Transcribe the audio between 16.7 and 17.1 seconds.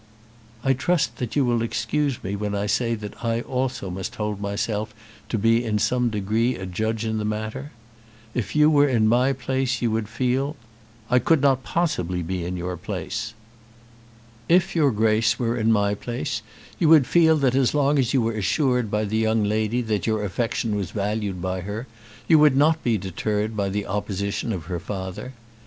you would